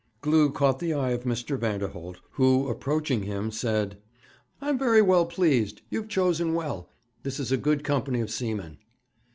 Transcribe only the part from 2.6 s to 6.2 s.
approaching him, said: 'I am very well pleased. You have